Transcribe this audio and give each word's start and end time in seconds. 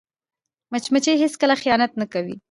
مچمچۍ 0.71 1.15
هیڅکله 1.23 1.55
خیانت 1.61 1.91
نه 2.01 2.05
کوي 2.13 2.35